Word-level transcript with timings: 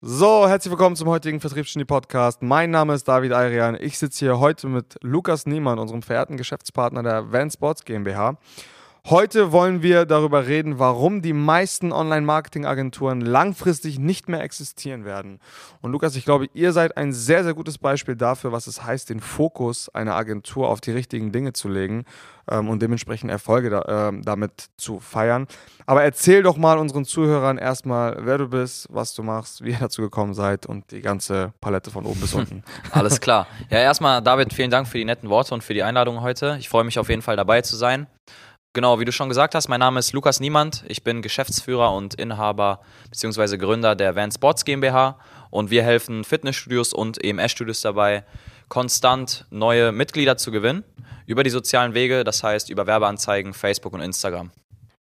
So, 0.00 0.46
herzlich 0.46 0.70
willkommen 0.70 0.94
zum 0.94 1.08
heutigen 1.08 1.40
Vertriebsgenie 1.40 1.84
Podcast. 1.84 2.40
Mein 2.40 2.70
Name 2.70 2.94
ist 2.94 3.08
David 3.08 3.32
Ayrian. 3.32 3.76
Ich 3.80 3.98
sitze 3.98 4.26
hier 4.26 4.38
heute 4.38 4.68
mit 4.68 4.96
Lukas 5.02 5.44
Niemann, 5.44 5.80
unserem 5.80 6.02
verehrten 6.02 6.36
Geschäftspartner 6.36 7.02
der 7.02 7.32
Van 7.32 7.50
Sports 7.50 7.84
GmbH. 7.84 8.38
Heute 9.10 9.52
wollen 9.52 9.82
wir 9.82 10.04
darüber 10.04 10.46
reden, 10.48 10.78
warum 10.78 11.22
die 11.22 11.32
meisten 11.32 11.92
Online-Marketing-Agenturen 11.92 13.22
langfristig 13.22 13.98
nicht 13.98 14.28
mehr 14.28 14.42
existieren 14.42 15.06
werden. 15.06 15.40
Und 15.80 15.92
Lukas, 15.92 16.14
ich 16.14 16.26
glaube, 16.26 16.50
ihr 16.52 16.74
seid 16.74 16.98
ein 16.98 17.14
sehr, 17.14 17.42
sehr 17.42 17.54
gutes 17.54 17.78
Beispiel 17.78 18.16
dafür, 18.16 18.52
was 18.52 18.66
es 18.66 18.84
heißt, 18.84 19.08
den 19.08 19.20
Fokus 19.20 19.88
einer 19.88 20.14
Agentur 20.14 20.68
auf 20.68 20.82
die 20.82 20.90
richtigen 20.90 21.32
Dinge 21.32 21.54
zu 21.54 21.70
legen 21.70 22.04
ähm, 22.50 22.68
und 22.68 22.82
dementsprechend 22.82 23.30
Erfolge 23.30 23.70
da, 23.70 24.10
äh, 24.10 24.20
damit 24.20 24.66
zu 24.76 25.00
feiern. 25.00 25.46
Aber 25.86 26.02
erzähl 26.02 26.42
doch 26.42 26.58
mal 26.58 26.76
unseren 26.76 27.06
Zuhörern 27.06 27.56
erstmal, 27.56 28.18
wer 28.20 28.36
du 28.36 28.48
bist, 28.48 28.88
was 28.90 29.14
du 29.14 29.22
machst, 29.22 29.64
wie 29.64 29.70
ihr 29.70 29.78
dazu 29.80 30.02
gekommen 30.02 30.34
seid 30.34 30.66
und 30.66 30.90
die 30.90 31.00
ganze 31.00 31.54
Palette 31.62 31.90
von 31.90 32.04
oben 32.04 32.20
bis 32.20 32.34
unten. 32.34 32.62
Alles 32.92 33.22
klar. 33.22 33.46
Ja, 33.70 33.78
erstmal, 33.78 34.20
David, 34.20 34.52
vielen 34.52 34.70
Dank 34.70 34.86
für 34.86 34.98
die 34.98 35.06
netten 35.06 35.30
Worte 35.30 35.54
und 35.54 35.64
für 35.64 35.72
die 35.72 35.82
Einladung 35.82 36.20
heute. 36.20 36.56
Ich 36.60 36.68
freue 36.68 36.84
mich 36.84 36.98
auf 36.98 37.08
jeden 37.08 37.22
Fall 37.22 37.36
dabei 37.36 37.62
zu 37.62 37.74
sein. 37.74 38.06
Genau, 38.78 39.00
wie 39.00 39.04
du 39.04 39.10
schon 39.10 39.28
gesagt 39.28 39.56
hast, 39.56 39.66
mein 39.66 39.80
Name 39.80 39.98
ist 39.98 40.12
Lukas 40.12 40.38
Niemand. 40.38 40.84
Ich 40.86 41.02
bin 41.02 41.20
Geschäftsführer 41.20 41.92
und 41.92 42.14
Inhaber 42.14 42.78
bzw. 43.10 43.56
Gründer 43.56 43.96
der 43.96 44.14
Van 44.14 44.30
Sports 44.30 44.64
GmbH 44.64 45.18
und 45.50 45.72
wir 45.72 45.82
helfen 45.82 46.22
Fitnessstudios 46.22 46.92
und 46.92 47.20
EMS-Studios 47.20 47.80
dabei, 47.80 48.22
konstant 48.68 49.46
neue 49.50 49.90
Mitglieder 49.90 50.36
zu 50.36 50.52
gewinnen 50.52 50.84
über 51.26 51.42
die 51.42 51.50
sozialen 51.50 51.92
Wege, 51.92 52.22
das 52.22 52.44
heißt 52.44 52.70
über 52.70 52.86
Werbeanzeigen, 52.86 53.52
Facebook 53.52 53.94
und 53.94 54.00
Instagram. 54.00 54.52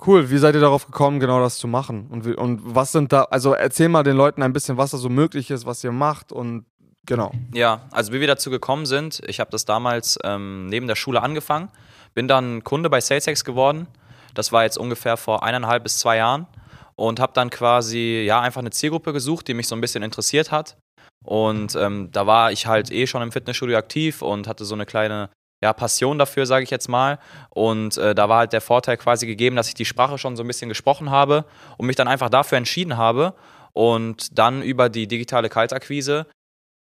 Cool, 0.05 0.30
wie 0.30 0.40
seid 0.40 0.55
ihr 0.55 0.59
darauf 0.59 0.85
gekommen, 0.85 1.21
genau 1.21 1.40
das 1.40 1.55
zu 1.57 1.70
machen? 1.70 2.07
Und, 2.12 2.27
und 2.35 2.59
was 2.66 2.91
sind 2.91 3.13
da, 3.13 3.23
also 3.32 3.54
erzähl 3.54 3.88
mal 3.88 4.04
den 4.04 4.18
Leuten 4.18 4.43
ein 4.43 4.52
bisschen, 4.52 4.76
was 4.76 4.91
da 4.91 4.98
so 4.98 5.07
möglich 5.07 5.49
ist, 5.52 5.66
was 5.66 5.82
ihr 5.85 5.93
macht 5.93 6.34
und 6.34 6.66
genau. 7.05 7.32
Ja, 7.54 7.84
also 7.91 8.12
wie 8.12 8.20
wir 8.20 8.27
dazu 8.27 8.49
gekommen 8.49 8.85
sind, 8.85 9.21
ich 9.26 9.40
habe 9.40 9.51
das 9.51 9.63
damals 9.63 10.20
ähm, 10.26 10.66
neben 10.66 10.88
der 10.88 10.98
Schule 10.98 11.21
angefangen 11.21 11.70
bin 12.14 12.28
dann 12.28 12.64
Kunde 12.64 12.90
bei 12.90 13.02
SalesX 13.02 13.44
geworden. 13.44 13.88
Das 14.34 14.52
war 14.52 14.64
jetzt 14.64 14.78
ungefähr 14.78 15.18
vor 15.18 15.44
eineinhalb 15.44 15.84
bis 15.84 16.00
zwei 16.00 16.18
Jahren 16.18 16.48
und 16.96 17.20
habe 17.20 17.34
dann 17.34 17.50
quasi 17.50 18.24
ja 18.26 18.42
einfach 18.42 18.62
eine 18.62 18.72
Zielgruppe 18.72 19.14
gesucht, 19.14 19.48
die 19.48 19.54
mich 19.54 19.68
so 19.68 19.76
ein 19.76 19.82
bisschen 19.82 20.04
interessiert 20.04 20.52
hat. 20.52 20.78
Und 21.24 21.76
ähm, 21.76 22.10
da 22.12 22.28
war 22.28 22.52
ich 22.52 22.68
halt 22.68 22.91
eh 22.91 23.08
schon 23.08 23.22
im 23.22 23.32
Fitnessstudio 23.32 23.78
aktiv 23.78 24.22
und 24.22 24.48
hatte 24.48 24.66
so 24.66 24.76
eine 24.76 24.86
kleine 24.86 25.30
ja, 25.64 25.72
Passion 25.72 26.18
dafür, 26.18 26.46
sage 26.46 26.64
ich 26.64 26.70
jetzt 26.70 26.90
mal. 26.90 27.20
Und 27.50 27.98
äh, 27.98 28.14
da 28.14 28.28
war 28.28 28.40
halt 28.40 28.54
der 28.54 28.62
Vorteil 28.62 28.98
quasi 28.98 29.26
gegeben, 29.26 29.56
dass 29.56 29.70
ich 29.70 29.74
die 29.74 29.86
Sprache 29.86 30.18
schon 30.18 30.36
so 30.36 30.44
ein 30.44 30.48
bisschen 30.48 30.70
gesprochen 30.70 31.10
habe 31.10 31.46
und 31.78 31.88
mich 31.88 31.96
dann 31.96 32.10
einfach 32.10 32.30
dafür 32.30 32.58
entschieden 32.58 32.98
habe 32.98 33.34
und 33.72 34.38
dann 34.38 34.62
über 34.62 34.90
die 34.90 35.08
digitale 35.08 35.50
Kaltakquise 35.50 36.28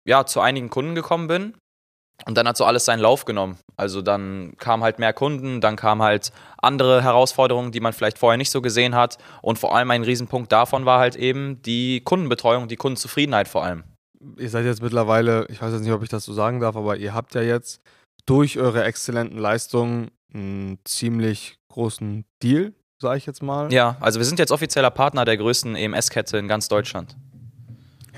ja 0.07 0.25
zu 0.25 0.39
einigen 0.39 0.69
Kunden 0.69 0.95
gekommen 0.95 1.27
bin 1.27 1.53
und 2.25 2.37
dann 2.37 2.47
hat 2.47 2.57
so 2.57 2.65
alles 2.65 2.85
seinen 2.85 2.99
Lauf 2.99 3.25
genommen. 3.25 3.57
Also 3.77 4.01
dann 4.01 4.53
kamen 4.57 4.83
halt 4.83 4.99
mehr 4.99 5.13
Kunden, 5.13 5.61
dann 5.61 5.75
kamen 5.75 6.01
halt 6.01 6.31
andere 6.57 7.01
Herausforderungen, 7.03 7.71
die 7.71 7.79
man 7.79 7.93
vielleicht 7.93 8.19
vorher 8.19 8.37
nicht 8.37 8.51
so 8.51 8.61
gesehen 8.61 8.95
hat. 8.95 9.17
Und 9.41 9.59
vor 9.59 9.75
allem 9.75 9.89
ein 9.91 10.03
Riesenpunkt 10.03 10.51
davon 10.51 10.85
war 10.85 10.99
halt 10.99 11.15
eben 11.15 11.61
die 11.61 12.01
Kundenbetreuung, 12.01 12.67
die 12.67 12.75
Kundenzufriedenheit 12.75 13.47
vor 13.47 13.63
allem. 13.63 13.83
Ihr 14.37 14.49
seid 14.49 14.65
jetzt 14.65 14.81
mittlerweile, 14.81 15.45
ich 15.49 15.61
weiß 15.61 15.71
jetzt 15.71 15.83
nicht, 15.83 15.93
ob 15.93 16.03
ich 16.03 16.09
das 16.09 16.25
so 16.25 16.33
sagen 16.33 16.59
darf, 16.59 16.75
aber 16.75 16.97
ihr 16.97 17.13
habt 17.13 17.35
ja 17.35 17.41
jetzt 17.41 17.81
durch 18.25 18.59
eure 18.59 18.83
exzellenten 18.83 19.37
Leistungen 19.37 20.11
einen 20.33 20.79
ziemlich 20.83 21.57
großen 21.69 22.25
Deal, 22.43 22.73
sage 23.01 23.17
ich 23.17 23.25
jetzt 23.25 23.41
mal. 23.41 23.71
Ja, 23.71 23.95
also 24.01 24.19
wir 24.19 24.25
sind 24.25 24.39
jetzt 24.39 24.51
offizieller 24.51 24.91
Partner 24.91 25.23
der 25.23 25.37
größten 25.37 25.75
EMS-Kette 25.75 26.37
in 26.37 26.49
ganz 26.49 26.67
Deutschland. 26.67 27.15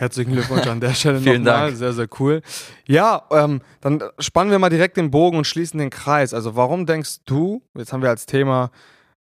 Herzlichen 0.02 0.32
Glückwunsch 0.32 0.66
an 0.66 0.80
der 0.80 0.96
Stelle 0.96 1.20
Vielen 1.22 1.44
nochmal. 1.44 1.68
Dank. 1.68 1.78
Sehr, 1.78 1.94
sehr 1.94 2.08
cool. 2.20 2.42
Ja, 2.88 3.22
ähm, 3.30 3.62
dann 3.82 4.02
spannen 4.18 4.50
wir 4.50 4.58
mal 4.58 4.72
direkt 4.72 4.98
den 4.98 5.12
Bogen 5.12 5.38
und 5.38 5.46
schließen 5.46 5.78
den 5.78 5.92
Kreis. 5.92 6.34
Also 6.34 6.56
warum 6.56 6.88
denkst 6.88 7.18
du, 7.26 7.62
jetzt 7.76 7.94
haben 7.94 8.02
wir 8.02 8.10
als 8.10 8.26
Thema, 8.26 8.72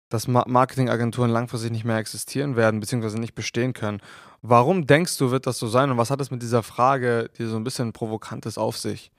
dass 0.08 0.30
Marketingagenturen 0.30 1.30
langfristig 1.30 1.72
nicht 1.72 1.84
mehr 1.84 1.98
existieren 1.98 2.56
werden, 2.56 2.80
beziehungsweise 2.80 3.20
nicht 3.20 3.36
bestehen 3.36 3.74
können. 3.74 4.00
Warum 4.42 4.88
denkst 4.88 5.18
du, 5.18 5.32
wird 5.32 5.48
das 5.48 5.60
so 5.60 5.68
sein 5.68 5.92
und 5.92 5.98
was 5.98 6.12
hat 6.12 6.22
es 6.22 6.32
mit 6.32 6.42
dieser 6.42 6.64
Frage, 6.64 7.30
die 7.38 7.44
so 7.44 7.58
ein 7.58 7.66
bisschen 7.66 7.92
provokant 7.92 8.46
ist, 8.46 8.58
auf 8.58 8.78
sich? 8.78 9.12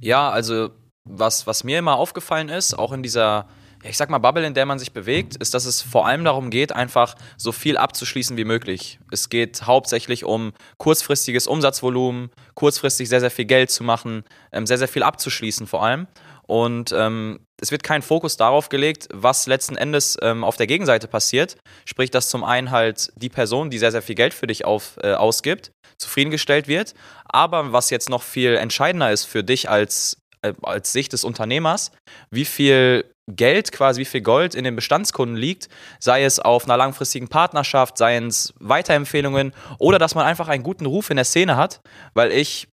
Ja, 0.00 0.30
also 0.30 0.70
was, 1.04 1.46
was 1.46 1.62
mir 1.62 1.78
immer 1.78 1.94
aufgefallen 1.94 2.48
ist, 2.48 2.76
auch 2.76 2.90
in 2.90 3.04
dieser 3.04 3.46
ich 3.88 3.96
sag 3.96 4.10
mal, 4.10 4.18
Bubble, 4.18 4.46
in 4.46 4.54
der 4.54 4.66
man 4.66 4.78
sich 4.78 4.92
bewegt, 4.92 5.36
ist, 5.36 5.54
dass 5.54 5.66
es 5.66 5.82
vor 5.82 6.06
allem 6.06 6.24
darum 6.24 6.50
geht, 6.50 6.72
einfach 6.72 7.14
so 7.36 7.52
viel 7.52 7.76
abzuschließen 7.76 8.36
wie 8.36 8.44
möglich. 8.44 8.98
Es 9.10 9.28
geht 9.28 9.62
hauptsächlich 9.62 10.24
um 10.24 10.52
kurzfristiges 10.78 11.46
Umsatzvolumen, 11.46 12.30
kurzfristig 12.54 13.08
sehr, 13.08 13.20
sehr 13.20 13.30
viel 13.30 13.44
Geld 13.44 13.70
zu 13.70 13.84
machen, 13.84 14.24
ähm, 14.52 14.66
sehr, 14.66 14.78
sehr 14.78 14.88
viel 14.88 15.02
abzuschließen 15.02 15.66
vor 15.66 15.84
allem. 15.84 16.06
Und 16.46 16.92
ähm, 16.92 17.40
es 17.60 17.70
wird 17.70 17.82
kein 17.82 18.02
Fokus 18.02 18.36
darauf 18.36 18.68
gelegt, 18.68 19.08
was 19.12 19.46
letzten 19.46 19.76
Endes 19.76 20.18
ähm, 20.20 20.44
auf 20.44 20.56
der 20.56 20.66
Gegenseite 20.66 21.08
passiert. 21.08 21.56
Sprich, 21.86 22.10
dass 22.10 22.28
zum 22.28 22.44
einen 22.44 22.70
halt 22.70 23.12
die 23.16 23.30
Person, 23.30 23.70
die 23.70 23.78
sehr, 23.78 23.92
sehr 23.92 24.02
viel 24.02 24.14
Geld 24.14 24.34
für 24.34 24.46
dich 24.46 24.64
auf, 24.64 24.98
äh, 25.02 25.12
ausgibt, 25.12 25.72
zufriedengestellt 25.96 26.68
wird. 26.68 26.94
Aber 27.24 27.72
was 27.72 27.90
jetzt 27.90 28.10
noch 28.10 28.22
viel 28.22 28.56
entscheidender 28.56 29.10
ist 29.10 29.24
für 29.24 29.42
dich 29.42 29.70
als, 29.70 30.18
als 30.62 30.92
Sicht 30.92 31.12
des 31.12 31.24
Unternehmers, 31.24 31.92
wie 32.30 32.44
viel 32.44 33.04
Geld, 33.28 33.72
quasi 33.72 34.02
wie 34.02 34.04
viel 34.04 34.20
Gold 34.20 34.54
in 34.54 34.64
den 34.64 34.76
Bestandskunden 34.76 35.36
liegt, 35.36 35.68
sei 35.98 36.24
es 36.24 36.38
auf 36.38 36.64
einer 36.64 36.76
langfristigen 36.76 37.28
Partnerschaft, 37.28 37.96
seien 37.96 38.26
es 38.26 38.52
Weiterempfehlungen 38.60 39.54
oder 39.78 39.98
dass 39.98 40.14
man 40.14 40.26
einfach 40.26 40.48
einen 40.48 40.62
guten 40.62 40.86
Ruf 40.86 41.10
in 41.10 41.16
der 41.16 41.24
Szene 41.24 41.56
hat, 41.56 41.80
weil 42.12 42.32
ich 42.32 42.68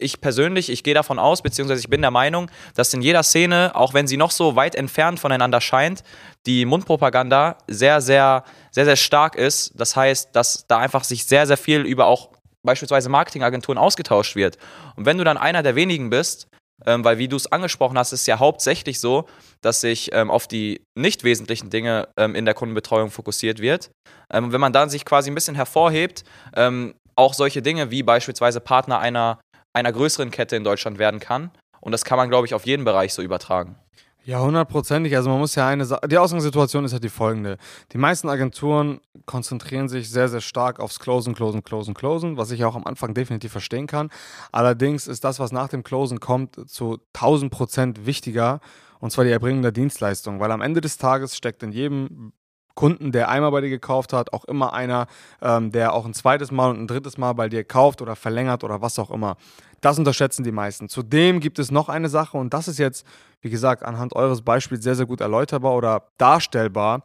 ich 0.00 0.20
persönlich, 0.20 0.70
ich 0.70 0.82
gehe 0.82 0.94
davon 0.94 1.18
aus, 1.18 1.42
beziehungsweise 1.42 1.80
ich 1.80 1.90
bin 1.90 2.00
der 2.00 2.10
Meinung, 2.10 2.50
dass 2.74 2.92
in 2.94 3.02
jeder 3.02 3.22
Szene, 3.22 3.72
auch 3.74 3.94
wenn 3.94 4.06
sie 4.06 4.16
noch 4.16 4.30
so 4.30 4.56
weit 4.56 4.74
entfernt 4.74 5.20
voneinander 5.20 5.60
scheint, 5.60 6.02
die 6.46 6.64
Mundpropaganda 6.64 7.58
sehr, 7.68 8.00
sehr, 8.00 8.44
sehr, 8.70 8.86
sehr 8.86 8.96
stark 8.96 9.36
ist. 9.36 9.78
Das 9.78 9.96
heißt, 9.96 10.30
dass 10.32 10.66
da 10.66 10.78
einfach 10.78 11.04
sich 11.04 11.26
sehr, 11.26 11.46
sehr 11.46 11.58
viel 11.58 11.82
über 11.82 12.06
auch 12.06 12.30
beispielsweise 12.62 13.08
Marketingagenturen 13.08 13.78
ausgetauscht 13.78 14.36
wird. 14.36 14.58
Und 14.96 15.06
wenn 15.06 15.18
du 15.18 15.24
dann 15.24 15.36
einer 15.36 15.62
der 15.62 15.76
wenigen 15.76 16.10
bist, 16.10 16.48
ähm, 16.86 17.04
weil 17.04 17.18
wie 17.18 17.28
du 17.28 17.36
es 17.36 17.50
angesprochen 17.50 17.98
hast, 17.98 18.12
ist 18.12 18.26
ja 18.26 18.38
hauptsächlich 18.38 19.00
so, 19.00 19.26
dass 19.60 19.80
sich 19.80 20.10
ähm, 20.12 20.30
auf 20.30 20.46
die 20.46 20.82
nicht 20.96 21.24
wesentlichen 21.24 21.70
Dinge 21.70 22.08
ähm, 22.16 22.34
in 22.34 22.44
der 22.44 22.54
Kundenbetreuung 22.54 23.10
fokussiert 23.10 23.60
wird. 23.60 23.90
Ähm, 24.32 24.52
wenn 24.52 24.60
man 24.60 24.72
dann 24.72 24.90
sich 24.90 25.04
quasi 25.04 25.30
ein 25.30 25.34
bisschen 25.34 25.54
hervorhebt, 25.54 26.24
ähm, 26.54 26.94
auch 27.16 27.34
solche 27.34 27.62
Dinge 27.62 27.90
wie 27.90 28.02
beispielsweise 28.02 28.60
Partner 28.60 28.98
einer, 28.98 29.40
einer 29.74 29.92
größeren 29.92 30.30
Kette 30.30 30.56
in 30.56 30.64
Deutschland 30.64 30.98
werden 30.98 31.20
kann. 31.20 31.50
Und 31.80 31.92
das 31.92 32.04
kann 32.04 32.16
man, 32.18 32.28
glaube 32.28 32.46
ich, 32.46 32.54
auf 32.54 32.66
jeden 32.66 32.84
Bereich 32.84 33.14
so 33.14 33.22
übertragen. 33.22 33.76
Ja, 34.24 34.40
hundertprozentig. 34.40 35.16
Also 35.16 35.30
man 35.30 35.38
muss 35.38 35.54
ja 35.54 35.66
eine 35.66 35.86
Sache, 35.86 36.06
die 36.06 36.18
Ausgangssituation 36.18 36.84
ist 36.84 36.92
ja 36.92 36.98
die 36.98 37.08
folgende. 37.08 37.56
Die 37.92 37.98
meisten 37.98 38.28
Agenturen 38.28 39.00
konzentrieren 39.24 39.88
sich 39.88 40.10
sehr, 40.10 40.28
sehr 40.28 40.42
stark 40.42 40.78
aufs 40.78 40.98
Closen, 41.00 41.34
Closen, 41.34 41.64
Closen, 41.64 41.94
Closen, 41.94 42.36
was 42.36 42.50
ich 42.50 42.64
auch 42.64 42.76
am 42.76 42.84
Anfang 42.84 43.14
definitiv 43.14 43.52
verstehen 43.52 43.86
kann. 43.86 44.10
Allerdings 44.52 45.06
ist 45.06 45.24
das, 45.24 45.40
was 45.40 45.52
nach 45.52 45.68
dem 45.68 45.82
Closen 45.84 46.20
kommt, 46.20 46.68
zu 46.68 46.98
1000 47.14 47.50
Prozent 47.50 48.06
wichtiger, 48.06 48.60
und 48.98 49.10
zwar 49.10 49.24
die 49.24 49.30
Erbringung 49.30 49.62
der 49.62 49.72
Dienstleistung, 49.72 50.38
weil 50.38 50.50
am 50.50 50.60
Ende 50.60 50.82
des 50.82 50.98
Tages 50.98 51.34
steckt 51.34 51.62
in 51.62 51.72
jedem 51.72 52.32
Kunden, 52.80 53.12
der 53.12 53.28
einmal 53.28 53.50
bei 53.50 53.60
dir 53.60 53.68
gekauft 53.68 54.14
hat, 54.14 54.32
auch 54.32 54.46
immer 54.46 54.72
einer, 54.72 55.06
ähm, 55.42 55.70
der 55.70 55.92
auch 55.92 56.06
ein 56.06 56.14
zweites 56.14 56.50
Mal 56.50 56.70
und 56.70 56.80
ein 56.80 56.86
drittes 56.86 57.18
Mal 57.18 57.34
bei 57.34 57.50
dir 57.50 57.62
kauft 57.62 58.00
oder 58.00 58.16
verlängert 58.16 58.64
oder 58.64 58.80
was 58.80 58.98
auch 58.98 59.10
immer. 59.10 59.36
Das 59.82 59.98
unterschätzen 59.98 60.44
die 60.44 60.50
meisten. 60.50 60.88
Zudem 60.88 61.40
gibt 61.40 61.58
es 61.58 61.70
noch 61.70 61.90
eine 61.90 62.08
Sache 62.08 62.38
und 62.38 62.54
das 62.54 62.68
ist 62.68 62.78
jetzt, 62.78 63.06
wie 63.42 63.50
gesagt, 63.50 63.82
anhand 63.82 64.16
eures 64.16 64.40
Beispiels 64.40 64.82
sehr, 64.82 64.94
sehr 64.94 65.04
gut 65.04 65.20
erläuterbar 65.20 65.74
oder 65.74 66.08
darstellbar. 66.16 67.02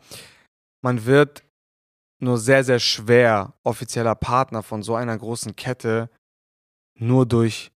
Man 0.82 1.06
wird 1.06 1.44
nur 2.22 2.38
sehr, 2.38 2.64
sehr 2.64 2.80
schwer 2.80 3.52
offizieller 3.66 4.16
Partner 4.16 4.64
von 4.64 4.82
so 4.82 4.96
einer 4.96 5.18
großen 5.18 5.58
Kette 5.58 6.10
nur 6.98 7.26
durch 7.26 7.74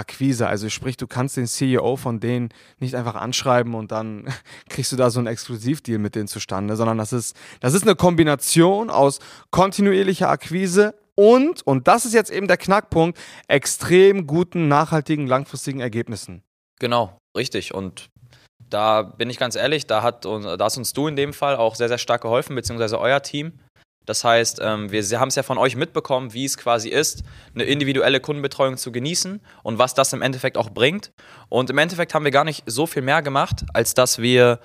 Akquise. 0.00 0.48
Also 0.48 0.68
sprich, 0.68 0.96
du 0.96 1.06
kannst 1.06 1.36
den 1.36 1.46
CEO 1.46 1.96
von 1.96 2.18
denen 2.18 2.48
nicht 2.78 2.94
einfach 2.94 3.14
anschreiben 3.14 3.74
und 3.74 3.92
dann 3.92 4.26
kriegst 4.68 4.90
du 4.92 4.96
da 4.96 5.10
so 5.10 5.20
einen 5.20 5.28
Exklusivdeal 5.28 5.98
mit 5.98 6.14
denen 6.14 6.26
zustande, 6.28 6.76
sondern 6.76 6.98
das 6.98 7.12
ist, 7.12 7.36
das 7.60 7.74
ist 7.74 7.82
eine 7.82 7.94
Kombination 7.94 8.90
aus 8.90 9.20
kontinuierlicher 9.50 10.28
Akquise 10.28 10.94
und, 11.14 11.66
und 11.66 11.86
das 11.86 12.06
ist 12.06 12.14
jetzt 12.14 12.30
eben 12.30 12.48
der 12.48 12.56
Knackpunkt, 12.56 13.18
extrem 13.46 14.26
guten, 14.26 14.68
nachhaltigen, 14.68 15.26
langfristigen 15.26 15.80
Ergebnissen. 15.80 16.42
Genau, 16.78 17.18
richtig. 17.36 17.74
Und 17.74 18.08
da 18.70 19.02
bin 19.02 19.28
ich 19.28 19.38
ganz 19.38 19.54
ehrlich, 19.56 19.86
da, 19.86 20.02
hat, 20.02 20.24
da 20.24 20.56
hast 20.58 20.78
uns 20.78 20.92
du 20.92 21.08
in 21.08 21.16
dem 21.16 21.32
Fall 21.32 21.56
auch 21.56 21.74
sehr, 21.74 21.88
sehr 21.88 21.98
stark 21.98 22.22
geholfen, 22.22 22.56
beziehungsweise 22.56 22.98
euer 22.98 23.22
Team. 23.22 23.60
Das 24.10 24.24
heißt, 24.24 24.58
ähm, 24.60 24.90
wir 24.90 25.20
haben 25.20 25.28
es 25.28 25.36
ja 25.36 25.44
von 25.44 25.56
euch 25.56 25.76
mitbekommen, 25.76 26.34
wie 26.34 26.44
es 26.44 26.58
quasi 26.58 26.88
ist, 26.88 27.22
eine 27.54 27.62
individuelle 27.62 28.18
Kundenbetreuung 28.18 28.76
zu 28.76 28.90
genießen 28.90 29.40
und 29.62 29.78
was 29.78 29.94
das 29.94 30.12
im 30.12 30.20
Endeffekt 30.20 30.58
auch 30.58 30.70
bringt. 30.70 31.12
Und 31.48 31.70
im 31.70 31.78
Endeffekt 31.78 32.12
haben 32.12 32.24
wir 32.24 32.32
gar 32.32 32.42
nicht 32.42 32.64
so 32.66 32.88
viel 32.88 33.02
mehr 33.02 33.22
gemacht, 33.22 33.64
als 33.72 33.94
dass 33.94 34.18
wir 34.18 34.58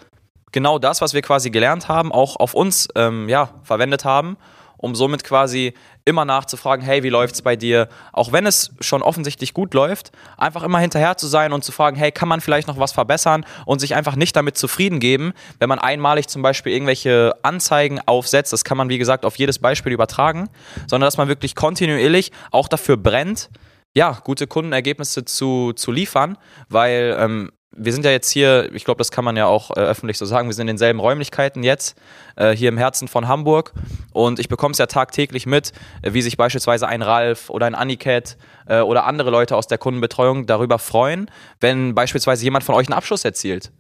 genau 0.51 0.79
das, 0.79 0.99
was 1.01 1.13
wir 1.13 1.21
quasi 1.21 1.51
gelernt 1.51 1.87
haben, 1.87 2.11
auch 2.11 2.37
auf 2.37 2.55
uns 2.55 2.87
ähm, 2.95 3.29
ja, 3.29 3.53
verwendet 3.61 4.03
haben 4.03 4.35
um 4.77 4.95
somit 4.95 5.23
quasi 5.23 5.73
immer 6.05 6.25
nachzufragen, 6.25 6.85
hey, 6.85 7.03
wie 7.03 7.09
läuft's 7.09 7.41
bei 7.41 7.55
dir? 7.55 7.89
Auch 8.13 8.31
wenn 8.31 8.45
es 8.45 8.71
schon 8.79 9.01
offensichtlich 9.01 9.53
gut 9.53 9.73
läuft, 9.73 10.11
einfach 10.37 10.63
immer 10.63 10.79
hinterher 10.79 11.17
zu 11.17 11.27
sein 11.27 11.51
und 11.53 11.63
zu 11.63 11.71
fragen, 11.71 11.97
hey, 11.97 12.11
kann 12.11 12.29
man 12.29 12.41
vielleicht 12.41 12.67
noch 12.67 12.79
was 12.79 12.91
verbessern 12.91 13.45
und 13.65 13.79
sich 13.79 13.95
einfach 13.95 14.15
nicht 14.15 14.35
damit 14.35 14.57
zufrieden 14.57 14.99
geben, 14.99 15.33
wenn 15.59 15.69
man 15.69 15.79
einmalig 15.79 16.27
zum 16.27 16.41
Beispiel 16.41 16.73
irgendwelche 16.73 17.33
Anzeigen 17.41 17.99
aufsetzt, 18.05 18.53
das 18.53 18.63
kann 18.63 18.77
man 18.77 18.89
wie 18.89 18.97
gesagt 18.97 19.25
auf 19.25 19.37
jedes 19.37 19.59
Beispiel 19.59 19.93
übertragen, 19.93 20.49
sondern 20.87 21.07
dass 21.07 21.17
man 21.17 21.27
wirklich 21.27 21.55
kontinuierlich 21.55 22.31
auch 22.51 22.67
dafür 22.67 22.97
brennt, 22.97 23.49
ja, 23.95 24.19
gute 24.23 24.45
Kundenergebnisse 24.45 25.25
zu, 25.25 25.71
zu 25.73 25.91
liefern, 25.91 26.37
weil 26.67 27.15
ähm, 27.17 27.51
wir 27.75 27.93
sind 27.93 28.05
ja 28.05 28.11
jetzt 28.11 28.29
hier, 28.29 28.73
ich 28.73 28.85
glaube, 28.85 28.97
das 28.97 29.11
kann 29.11 29.25
man 29.25 29.35
ja 29.35 29.45
auch 29.45 29.71
äh, 29.71 29.79
öffentlich 29.79 30.17
so 30.17 30.25
sagen, 30.25 30.47
wir 30.47 30.53
sind 30.53 30.63
in 30.63 30.75
denselben 30.75 30.99
Räumlichkeiten 30.99 31.61
jetzt, 31.63 31.97
äh, 32.37 32.51
hier 32.51 32.69
im 32.69 32.77
Herzen 32.77 33.07
von 33.07 33.27
Hamburg. 33.27 33.73
Und 34.13 34.39
ich 34.39 34.47
bekomme 34.47 34.71
es 34.71 34.77
ja 34.77 34.85
tagtäglich 34.85 35.45
mit, 35.45 35.73
äh, 36.01 36.13
wie 36.13 36.21
sich 36.21 36.37
beispielsweise 36.37 36.87
ein 36.87 37.01
Ralf 37.01 37.49
oder 37.49 37.65
ein 37.65 37.75
Aniket 37.75 38.37
äh, 38.67 38.79
oder 38.79 39.05
andere 39.05 39.29
Leute 39.29 39.55
aus 39.55 39.67
der 39.67 39.77
Kundenbetreuung 39.77 40.45
darüber 40.45 40.79
freuen, 40.79 41.29
wenn 41.59 41.93
beispielsweise 41.93 42.43
jemand 42.43 42.63
von 42.63 42.75
euch 42.75 42.87
einen 42.87 42.97
Abschluss 42.97 43.25
erzielt. 43.25 43.71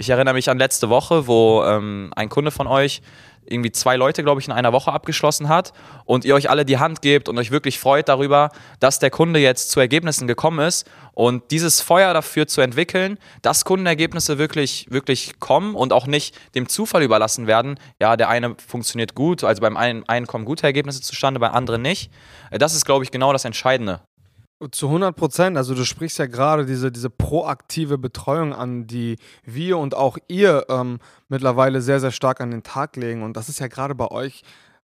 Ich 0.00 0.08
erinnere 0.08 0.32
mich 0.32 0.48
an 0.48 0.56
letzte 0.56 0.88
Woche, 0.88 1.26
wo 1.26 1.62
ähm, 1.62 2.10
ein 2.16 2.30
Kunde 2.30 2.50
von 2.50 2.66
euch 2.66 3.02
irgendwie 3.44 3.70
zwei 3.70 3.96
Leute, 3.96 4.22
glaube 4.22 4.40
ich, 4.40 4.46
in 4.46 4.52
einer 4.54 4.72
Woche 4.72 4.90
abgeschlossen 4.90 5.50
hat 5.50 5.74
und 6.06 6.24
ihr 6.24 6.34
euch 6.34 6.48
alle 6.48 6.64
die 6.64 6.78
Hand 6.78 7.02
gebt 7.02 7.28
und 7.28 7.36
euch 7.36 7.50
wirklich 7.50 7.78
freut 7.78 8.08
darüber, 8.08 8.48
dass 8.78 8.98
der 8.98 9.10
Kunde 9.10 9.40
jetzt 9.40 9.70
zu 9.70 9.78
Ergebnissen 9.78 10.26
gekommen 10.26 10.66
ist 10.66 10.88
und 11.12 11.50
dieses 11.50 11.82
Feuer 11.82 12.14
dafür 12.14 12.46
zu 12.46 12.62
entwickeln, 12.62 13.18
dass 13.42 13.66
Kundenergebnisse 13.66 14.38
wirklich, 14.38 14.86
wirklich 14.88 15.38
kommen 15.38 15.74
und 15.74 15.92
auch 15.92 16.06
nicht 16.06 16.34
dem 16.54 16.66
Zufall 16.66 17.02
überlassen 17.02 17.46
werden. 17.46 17.78
Ja, 18.00 18.16
der 18.16 18.30
eine 18.30 18.56
funktioniert 18.66 19.14
gut, 19.14 19.44
also 19.44 19.60
beim 19.60 19.76
einen, 19.76 20.08
einen 20.08 20.26
kommen 20.26 20.46
gute 20.46 20.62
Ergebnisse 20.62 21.02
zustande, 21.02 21.40
bei 21.40 21.50
anderen 21.50 21.82
nicht. 21.82 22.10
Das 22.50 22.74
ist, 22.74 22.86
glaube 22.86 23.04
ich, 23.04 23.10
genau 23.10 23.34
das 23.34 23.44
Entscheidende. 23.44 24.00
Zu 24.72 24.86
100 24.88 25.16
Prozent. 25.16 25.56
Also 25.56 25.74
du 25.74 25.84
sprichst 25.84 26.18
ja 26.18 26.26
gerade 26.26 26.66
diese, 26.66 26.92
diese 26.92 27.08
proaktive 27.08 27.96
Betreuung 27.96 28.52
an, 28.52 28.86
die 28.86 29.16
wir 29.44 29.78
und 29.78 29.94
auch 29.94 30.18
ihr 30.28 30.66
ähm, 30.68 30.98
mittlerweile 31.28 31.80
sehr, 31.80 31.98
sehr 31.98 32.10
stark 32.10 32.40
an 32.42 32.50
den 32.50 32.62
Tag 32.62 32.96
legen. 32.96 33.22
Und 33.22 33.36
das 33.36 33.48
ist 33.48 33.58
ja 33.58 33.68
gerade 33.68 33.94
bei 33.94 34.10
euch 34.10 34.42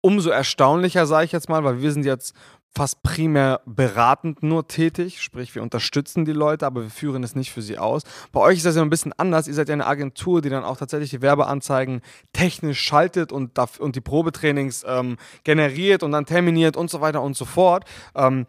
umso 0.00 0.30
erstaunlicher, 0.30 1.06
sage 1.06 1.26
ich 1.26 1.32
jetzt 1.32 1.48
mal, 1.48 1.64
weil 1.64 1.82
wir 1.82 1.92
sind 1.92 2.04
jetzt 2.04 2.34
fast 2.74 3.02
primär 3.02 3.60
beratend 3.66 4.42
nur 4.42 4.68
tätig, 4.68 5.20
sprich 5.20 5.54
wir 5.54 5.62
unterstützen 5.62 6.24
die 6.24 6.32
Leute, 6.32 6.66
aber 6.66 6.82
wir 6.82 6.90
führen 6.90 7.24
es 7.24 7.34
nicht 7.34 7.50
für 7.50 7.62
sie 7.62 7.78
aus. 7.78 8.02
Bei 8.30 8.40
euch 8.40 8.58
ist 8.58 8.66
das 8.66 8.76
ja 8.76 8.82
ein 8.82 8.90
bisschen 8.90 9.12
anders. 9.16 9.48
Ihr 9.48 9.54
seid 9.54 9.68
ja 9.68 9.72
eine 9.72 9.86
Agentur, 9.86 10.42
die 10.42 10.48
dann 10.48 10.64
auch 10.64 10.76
tatsächlich 10.76 11.10
die 11.10 11.22
Werbeanzeigen 11.22 12.02
technisch 12.32 12.80
schaltet 12.80 13.32
und, 13.32 13.58
und 13.80 13.96
die 13.96 14.00
Probetrainings 14.00 14.84
ähm, 14.86 15.16
generiert 15.44 16.02
und 16.02 16.12
dann 16.12 16.26
terminiert 16.26 16.76
und 16.76 16.90
so 16.90 17.00
weiter 17.00 17.22
und 17.22 17.36
so 17.36 17.44
fort. 17.44 17.84
Ähm, 18.14 18.46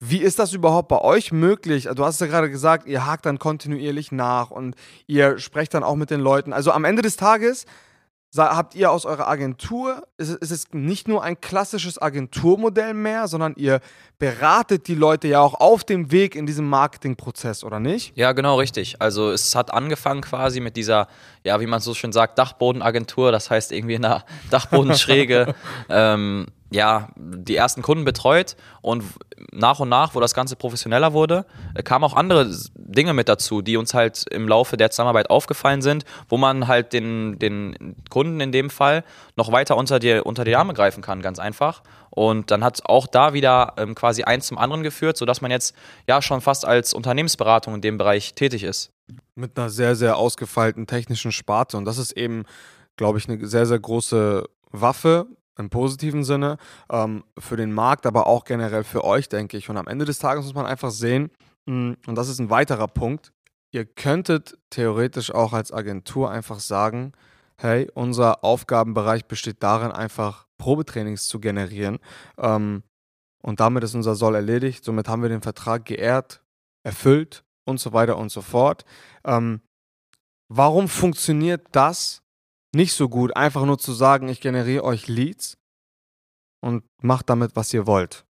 wie 0.00 0.18
ist 0.18 0.38
das 0.38 0.52
überhaupt 0.52 0.88
bei 0.88 1.00
euch 1.00 1.32
möglich? 1.32 1.88
Du 1.94 2.04
hast 2.04 2.20
ja 2.20 2.26
gerade 2.26 2.50
gesagt, 2.50 2.86
ihr 2.86 3.06
hakt 3.06 3.26
dann 3.26 3.38
kontinuierlich 3.38 4.12
nach 4.12 4.50
und 4.50 4.76
ihr 5.06 5.38
sprecht 5.38 5.74
dann 5.74 5.82
auch 5.82 5.96
mit 5.96 6.10
den 6.10 6.20
Leuten. 6.20 6.52
Also 6.52 6.70
am 6.70 6.84
Ende 6.84 7.02
des 7.02 7.16
Tages 7.16 7.66
habt 8.36 8.74
ihr 8.74 8.90
aus 8.90 9.06
eurer 9.06 9.26
Agentur, 9.26 10.02
ist, 10.18 10.34
ist 10.36 10.50
es 10.50 10.64
nicht 10.72 11.08
nur 11.08 11.22
ein 11.22 11.40
klassisches 11.40 12.00
Agenturmodell 12.00 12.94
mehr, 12.94 13.26
sondern 13.26 13.54
ihr 13.56 13.80
beratet 14.18 14.86
die 14.86 14.94
Leute 14.94 15.28
ja 15.28 15.40
auch 15.40 15.54
auf 15.54 15.82
dem 15.82 16.12
Weg 16.12 16.34
in 16.34 16.46
diesem 16.46 16.68
Marketingprozess, 16.68 17.64
oder 17.64 17.80
nicht? 17.80 18.16
Ja, 18.16 18.32
genau, 18.32 18.56
richtig. 18.56 19.00
Also 19.00 19.30
es 19.30 19.54
hat 19.54 19.72
angefangen 19.72 20.20
quasi 20.20 20.60
mit 20.60 20.76
dieser, 20.76 21.08
ja, 21.42 21.58
wie 21.60 21.66
man 21.66 21.80
so 21.80 21.94
schön 21.94 22.12
sagt, 22.12 22.38
Dachbodenagentur, 22.38 23.32
das 23.32 23.50
heißt 23.50 23.72
irgendwie 23.72 23.94
in 23.94 24.02
der 24.02 24.24
Dachbodenschräge. 24.50 25.54
ähm, 25.88 26.46
ja, 26.70 27.08
die 27.16 27.56
ersten 27.56 27.82
Kunden 27.82 28.04
betreut 28.04 28.56
und 28.82 29.02
nach 29.52 29.80
und 29.80 29.88
nach, 29.88 30.14
wo 30.14 30.20
das 30.20 30.34
Ganze 30.34 30.56
professioneller 30.56 31.12
wurde, 31.12 31.46
äh, 31.74 31.82
kamen 31.82 32.04
auch 32.04 32.14
andere 32.14 32.54
Dinge 32.74 33.14
mit 33.14 33.28
dazu, 33.28 33.62
die 33.62 33.76
uns 33.76 33.94
halt 33.94 34.26
im 34.30 34.48
Laufe 34.48 34.76
der 34.76 34.90
Zusammenarbeit 34.90 35.30
aufgefallen 35.30 35.80
sind, 35.80 36.04
wo 36.28 36.36
man 36.36 36.68
halt 36.68 36.92
den, 36.92 37.38
den 37.38 37.96
Kunden 38.10 38.40
in 38.40 38.52
dem 38.52 38.70
Fall 38.70 39.04
noch 39.36 39.50
weiter 39.50 39.76
unter 39.76 39.98
die, 39.98 40.20
unter 40.20 40.44
die 40.44 40.56
Arme 40.56 40.74
greifen 40.74 41.02
kann, 41.02 41.22
ganz 41.22 41.38
einfach. 41.38 41.82
Und 42.10 42.50
dann 42.50 42.64
hat 42.64 42.82
auch 42.84 43.06
da 43.06 43.32
wieder 43.32 43.74
ähm, 43.76 43.94
quasi 43.94 44.24
eins 44.24 44.46
zum 44.46 44.58
anderen 44.58 44.82
geführt, 44.82 45.16
sodass 45.16 45.40
man 45.40 45.50
jetzt 45.50 45.74
ja 46.06 46.20
schon 46.20 46.40
fast 46.40 46.66
als 46.66 46.92
Unternehmensberatung 46.92 47.76
in 47.76 47.80
dem 47.80 47.96
Bereich 47.96 48.34
tätig 48.34 48.64
ist. 48.64 48.90
Mit 49.34 49.58
einer 49.58 49.70
sehr, 49.70 49.96
sehr 49.96 50.16
ausgefeilten 50.16 50.86
technischen 50.86 51.32
Sparte. 51.32 51.76
Und 51.76 51.84
das 51.84 51.96
ist 51.96 52.12
eben, 52.12 52.44
glaube 52.96 53.18
ich, 53.18 53.28
eine 53.28 53.46
sehr, 53.46 53.66
sehr 53.66 53.78
große 53.78 54.44
Waffe, 54.70 55.26
im 55.58 55.70
positiven 55.70 56.24
Sinne, 56.24 56.56
ähm, 56.90 57.24
für 57.38 57.56
den 57.56 57.72
Markt, 57.72 58.06
aber 58.06 58.26
auch 58.26 58.44
generell 58.44 58.84
für 58.84 59.04
euch, 59.04 59.28
denke 59.28 59.56
ich. 59.56 59.68
Und 59.68 59.76
am 59.76 59.88
Ende 59.88 60.04
des 60.04 60.18
Tages 60.18 60.44
muss 60.44 60.54
man 60.54 60.66
einfach 60.66 60.90
sehen, 60.90 61.30
mh, 61.66 61.74
hm, 61.74 61.96
und 62.06 62.14
das 62.14 62.28
ist 62.28 62.38
ein 62.38 62.50
weiterer 62.50 62.88
Punkt, 62.88 63.32
ihr 63.72 63.84
könntet 63.84 64.58
theoretisch 64.70 65.32
auch 65.32 65.52
als 65.52 65.72
Agentur 65.72 66.30
einfach 66.30 66.60
sagen, 66.60 67.12
hey, 67.56 67.90
unser 67.94 68.44
Aufgabenbereich 68.44 69.26
besteht 69.26 69.62
darin, 69.62 69.90
einfach 69.90 70.46
Probetrainings 70.58 71.26
zu 71.26 71.40
generieren. 71.40 71.98
Ähm, 72.38 72.82
und 73.42 73.60
damit 73.60 73.84
ist 73.84 73.94
unser 73.94 74.14
Soll 74.14 74.34
erledigt. 74.34 74.84
Somit 74.84 75.08
haben 75.08 75.22
wir 75.22 75.28
den 75.28 75.42
Vertrag 75.42 75.84
geehrt, 75.84 76.42
erfüllt 76.84 77.44
und 77.64 77.80
so 77.80 77.92
weiter 77.92 78.16
und 78.16 78.30
so 78.30 78.42
fort. 78.42 78.84
Ähm, 79.24 79.60
warum 80.48 80.88
funktioniert 80.88 81.66
das 81.72 82.22
nicht 82.74 82.92
so 82.92 83.08
gut, 83.08 83.36
einfach 83.36 83.64
nur 83.64 83.78
zu 83.78 83.92
sagen, 83.92 84.28
ich 84.28 84.40
generiere 84.40 84.84
euch 84.84 85.08
Leads 85.08 85.56
und 86.60 86.84
macht 87.02 87.30
damit, 87.30 87.56
was 87.56 87.72
ihr 87.72 87.86
wollt. 87.86 88.24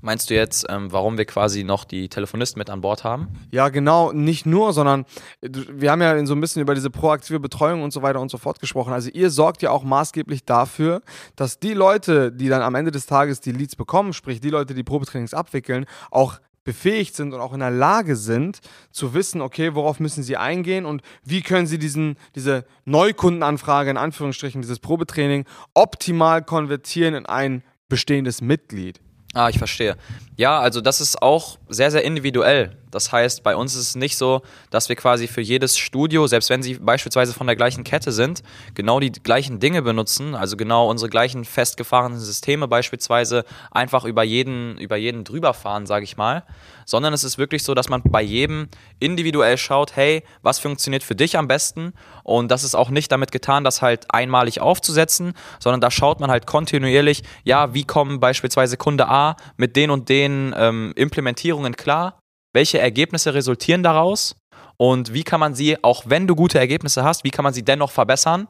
Meinst 0.00 0.30
du 0.30 0.34
jetzt, 0.34 0.64
ähm, 0.70 0.92
warum 0.92 1.18
wir 1.18 1.26
quasi 1.26 1.62
noch 1.62 1.84
die 1.84 2.08
Telefonisten 2.08 2.58
mit 2.58 2.70
an 2.70 2.80
Bord 2.80 3.04
haben? 3.04 3.28
Ja, 3.50 3.68
genau, 3.68 4.12
nicht 4.12 4.46
nur, 4.46 4.72
sondern 4.72 5.04
wir 5.42 5.90
haben 5.90 6.00
ja 6.00 6.24
so 6.24 6.34
ein 6.34 6.40
bisschen 6.40 6.62
über 6.62 6.74
diese 6.74 6.88
proaktive 6.88 7.38
Betreuung 7.38 7.82
und 7.82 7.92
so 7.92 8.00
weiter 8.00 8.20
und 8.20 8.30
so 8.30 8.38
fort 8.38 8.60
gesprochen. 8.60 8.94
Also 8.94 9.10
ihr 9.10 9.28
sorgt 9.28 9.60
ja 9.60 9.70
auch 9.70 9.84
maßgeblich 9.84 10.46
dafür, 10.46 11.02
dass 11.36 11.58
die 11.58 11.74
Leute, 11.74 12.32
die 12.32 12.48
dann 12.48 12.62
am 12.62 12.74
Ende 12.74 12.92
des 12.92 13.04
Tages 13.04 13.40
die 13.40 13.52
Leads 13.52 13.76
bekommen, 13.76 14.14
sprich 14.14 14.40
die 14.40 14.50
Leute, 14.50 14.72
die 14.72 14.84
Probetrainings 14.84 15.34
abwickeln, 15.34 15.84
auch 16.10 16.40
befähigt 16.64 17.14
sind 17.14 17.32
und 17.32 17.40
auch 17.40 17.52
in 17.52 17.60
der 17.60 17.70
Lage 17.70 18.16
sind, 18.16 18.60
zu 18.90 19.14
wissen, 19.14 19.40
okay, 19.40 19.74
worauf 19.74 20.00
müssen 20.00 20.22
sie 20.22 20.36
eingehen 20.36 20.86
und 20.86 21.02
wie 21.22 21.42
können 21.42 21.66
sie 21.66 21.78
diesen, 21.78 22.16
diese 22.34 22.64
Neukundenanfrage, 22.84 23.90
in 23.90 23.96
Anführungsstrichen, 23.96 24.62
dieses 24.62 24.78
Probetraining, 24.78 25.44
optimal 25.74 26.42
konvertieren 26.42 27.14
in 27.14 27.26
ein 27.26 27.62
bestehendes 27.88 28.40
Mitglied. 28.40 29.00
Ah, 29.34 29.48
ich 29.48 29.58
verstehe. 29.58 29.96
Ja, 30.36 30.60
also 30.60 30.80
das 30.80 31.00
ist 31.00 31.20
auch 31.20 31.58
sehr, 31.68 31.90
sehr 31.90 32.04
individuell. 32.04 32.76
Das 32.94 33.12
heißt, 33.12 33.42
bei 33.42 33.56
uns 33.56 33.74
ist 33.74 33.88
es 33.88 33.94
nicht 33.96 34.16
so, 34.16 34.42
dass 34.70 34.88
wir 34.88 34.96
quasi 34.96 35.26
für 35.26 35.40
jedes 35.40 35.76
Studio, 35.76 36.26
selbst 36.26 36.48
wenn 36.50 36.62
sie 36.62 36.74
beispielsweise 36.74 37.32
von 37.32 37.46
der 37.46 37.56
gleichen 37.56 37.82
Kette 37.82 38.12
sind, 38.12 38.42
genau 38.74 39.00
die 39.00 39.10
gleichen 39.10 39.58
Dinge 39.58 39.82
benutzen, 39.82 40.34
also 40.34 40.56
genau 40.56 40.88
unsere 40.88 41.10
gleichen 41.10 41.44
festgefahrenen 41.44 42.20
Systeme 42.20 42.68
beispielsweise 42.68 43.44
einfach 43.70 44.04
über 44.04 44.22
jeden, 44.22 44.78
über 44.78 44.96
jeden 44.96 45.24
drüber 45.24 45.54
fahren, 45.54 45.86
sage 45.86 46.04
ich 46.04 46.16
mal, 46.16 46.44
sondern 46.86 47.12
es 47.12 47.24
ist 47.24 47.36
wirklich 47.36 47.64
so, 47.64 47.74
dass 47.74 47.88
man 47.88 48.02
bei 48.02 48.22
jedem 48.22 48.68
individuell 49.00 49.58
schaut, 49.58 49.96
hey, 49.96 50.22
was 50.42 50.58
funktioniert 50.58 51.02
für 51.02 51.16
dich 51.16 51.36
am 51.36 51.48
besten? 51.48 51.94
Und 52.22 52.50
das 52.50 52.64
ist 52.64 52.74
auch 52.74 52.90
nicht 52.90 53.10
damit 53.10 53.32
getan, 53.32 53.64
das 53.64 53.82
halt 53.82 54.06
einmalig 54.10 54.60
aufzusetzen, 54.60 55.32
sondern 55.58 55.80
da 55.80 55.90
schaut 55.90 56.20
man 56.20 56.30
halt 56.30 56.46
kontinuierlich, 56.46 57.22
ja, 57.42 57.74
wie 57.74 57.84
kommen 57.84 58.20
beispielsweise 58.20 58.76
Kunde 58.76 59.08
A 59.08 59.36
mit 59.56 59.76
den 59.76 59.90
und 59.90 60.08
den 60.08 60.54
ähm, 60.56 60.92
Implementierungen 60.96 61.74
klar 61.76 62.20
welche 62.54 62.78
Ergebnisse 62.78 63.34
resultieren 63.34 63.82
daraus? 63.82 64.36
Und 64.76 65.12
wie 65.12 65.22
kann 65.22 65.40
man 65.40 65.54
sie, 65.54 65.82
auch 65.84 66.04
wenn 66.06 66.26
du 66.26 66.34
gute 66.34 66.58
Ergebnisse 66.58 67.04
hast, 67.04 67.22
wie 67.24 67.30
kann 67.30 67.42
man 67.42 67.52
sie 67.52 67.64
dennoch 67.64 67.90
verbessern 67.90 68.48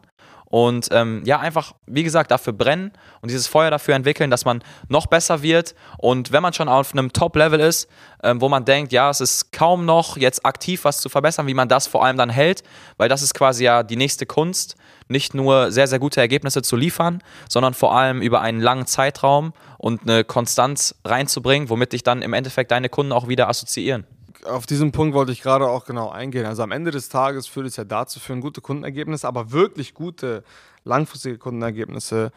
und 0.54 0.86
ähm, 0.92 1.22
ja, 1.24 1.40
einfach, 1.40 1.74
wie 1.84 2.04
gesagt, 2.04 2.30
dafür 2.30 2.52
brennen 2.52 2.92
und 3.20 3.28
dieses 3.28 3.48
Feuer 3.48 3.72
dafür 3.72 3.96
entwickeln, 3.96 4.30
dass 4.30 4.44
man 4.44 4.62
noch 4.86 5.06
besser 5.06 5.42
wird. 5.42 5.74
Und 5.98 6.30
wenn 6.30 6.44
man 6.44 6.52
schon 6.52 6.68
auf 6.68 6.92
einem 6.92 7.12
Top-Level 7.12 7.58
ist, 7.58 7.90
ähm, 8.22 8.40
wo 8.40 8.48
man 8.48 8.64
denkt, 8.64 8.92
ja, 8.92 9.10
es 9.10 9.20
ist 9.20 9.50
kaum 9.50 9.84
noch 9.84 10.16
jetzt 10.16 10.46
aktiv 10.46 10.84
was 10.84 11.00
zu 11.00 11.08
verbessern, 11.08 11.48
wie 11.48 11.54
man 11.54 11.68
das 11.68 11.88
vor 11.88 12.04
allem 12.04 12.16
dann 12.16 12.30
hält, 12.30 12.62
weil 12.98 13.08
das 13.08 13.20
ist 13.20 13.34
quasi 13.34 13.64
ja 13.64 13.82
die 13.82 13.96
nächste 13.96 14.26
Kunst, 14.26 14.76
nicht 15.08 15.34
nur 15.34 15.72
sehr, 15.72 15.88
sehr 15.88 15.98
gute 15.98 16.20
Ergebnisse 16.20 16.62
zu 16.62 16.76
liefern, 16.76 17.20
sondern 17.48 17.74
vor 17.74 17.92
allem 17.92 18.22
über 18.22 18.40
einen 18.40 18.60
langen 18.60 18.86
Zeitraum 18.86 19.54
und 19.76 20.02
eine 20.02 20.22
Konstanz 20.22 20.94
reinzubringen, 21.04 21.68
womit 21.68 21.92
dich 21.92 22.04
dann 22.04 22.22
im 22.22 22.32
Endeffekt 22.32 22.70
deine 22.70 22.88
Kunden 22.88 23.10
auch 23.10 23.26
wieder 23.26 23.48
assoziieren 23.48 24.06
auf 24.44 24.66
diesen 24.66 24.92
Punkt 24.92 25.14
wollte 25.14 25.32
ich 25.32 25.42
gerade 25.42 25.68
auch 25.68 25.84
genau 25.84 26.10
eingehen. 26.10 26.46
Also 26.46 26.62
am 26.62 26.72
Ende 26.72 26.90
des 26.90 27.08
Tages 27.08 27.46
führt 27.46 27.66
es 27.66 27.76
ja 27.76 27.84
dazu 27.84 28.20
für 28.20 28.32
ein 28.32 28.40
gute 28.40 28.60
Kundenergebnisse, 28.60 29.26
aber 29.26 29.52
wirklich 29.52 29.94
gute 29.94 30.44
langfristige 30.84 31.38
Kundenergebnisse 31.38 32.30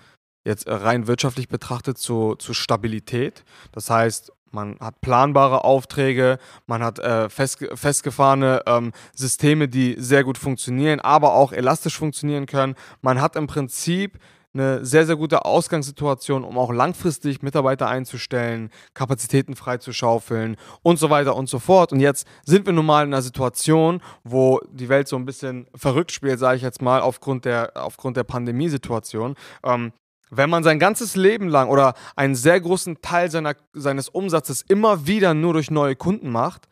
jetzt 0.46 0.68
rein 0.68 1.08
wirtschaftlich 1.08 1.50
betrachtet 1.50 1.98
zu, 1.98 2.36
zu 2.36 2.54
Stabilität. 2.54 3.44
Das 3.74 3.90
heißt, 3.90 4.32
man 4.52 4.80
hat 4.80 5.02
planbare 5.02 5.66
Aufträge, 5.66 6.40
man 6.66 6.82
hat 6.82 7.00
äh, 7.00 7.30
fest, 7.30 7.66
festgefahrene 7.74 8.64
ähm, 8.66 8.94
Systeme, 9.14 9.68
die 9.68 9.96
sehr 10.00 10.24
gut 10.24 10.38
funktionieren, 10.38 11.02
aber 11.02 11.34
auch 11.34 11.52
elastisch 11.52 11.98
funktionieren 11.98 12.46
können. 12.46 12.76
Man 13.02 13.22
hat 13.22 13.36
im 13.36 13.48
Prinzip 13.48 14.18
eine 14.60 14.86
sehr, 14.86 15.06
sehr 15.06 15.16
gute 15.16 15.46
Ausgangssituation, 15.46 16.44
um 16.44 16.58
auch 16.58 16.72
langfristig 16.72 17.42
Mitarbeiter 17.42 17.88
einzustellen, 17.88 18.70
Kapazitäten 18.94 19.56
freizuschaufeln 19.56 20.58
und 20.82 21.00
so 21.00 21.10
weiter 21.10 21.36
und 21.36 21.50
so 21.50 21.60
fort. 21.60 21.92
Und 21.92 22.00
jetzt 22.00 22.28
sind 22.46 22.66
wir 22.66 22.74
nun 22.74 22.86
mal 22.86 23.06
in 23.06 23.14
einer 23.14 23.22
Situation, 23.22 24.02
wo 24.24 24.60
die 24.72 24.90
Welt 24.90 25.08
so 25.08 25.16
ein 25.16 25.26
bisschen 25.26 25.68
verrückt 25.76 26.12
spielt, 26.12 26.40
sage 26.40 26.58
ich 26.58 26.64
jetzt 26.64 26.82
mal, 26.82 27.02
aufgrund 27.02 27.46
der, 27.46 27.72
aufgrund 27.76 28.18
der 28.18 28.24
Pandemiesituation. 28.24 29.36
Ähm, 29.64 29.94
wenn 30.30 30.50
man 30.50 30.64
sein 30.64 30.80
ganzes 30.80 31.16
Leben 31.16 31.48
lang 31.48 31.70
oder 31.70 31.94
einen 32.16 32.36
sehr 32.36 32.60
großen 32.60 33.02
Teil 33.02 33.32
seiner, 33.32 33.56
seines 33.74 34.10
Umsatzes 34.10 34.62
immer 34.68 35.08
wieder 35.08 35.34
nur 35.34 35.54
durch 35.54 35.72
neue 35.72 35.96
Kunden 35.96 36.30
macht, 36.30 36.68